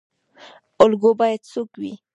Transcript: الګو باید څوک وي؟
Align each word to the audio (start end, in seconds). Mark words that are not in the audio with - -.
الګو 0.83 1.11
باید 1.19 1.41
څوک 1.51 1.69
وي؟ 1.81 1.93